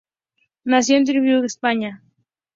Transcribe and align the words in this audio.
Nació 0.63 0.97
en 0.97 1.05
Trujillo 1.05 1.43
España. 1.43 2.01